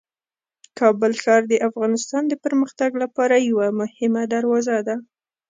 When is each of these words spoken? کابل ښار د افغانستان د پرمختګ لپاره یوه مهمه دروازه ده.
کابل 0.79 1.11
ښار 1.21 1.41
د 1.47 1.53
افغانستان 1.67 2.23
د 2.27 2.33
پرمختګ 2.43 2.91
لپاره 3.03 3.45
یوه 3.49 3.67
مهمه 3.79 4.23
دروازه 4.33 4.77
ده. 4.87 4.95